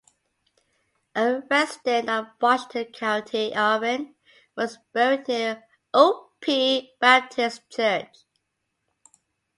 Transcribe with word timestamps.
A 1.15 1.43
resident 1.51 2.09
of 2.09 2.25
Washington 2.41 2.91
County, 2.91 3.53
Irwin 3.55 4.15
was 4.57 4.79
buried 4.93 5.27
near 5.27 5.63
Ohoopee 5.93 6.89
Baptist 6.99 7.69
Church. 7.69 8.17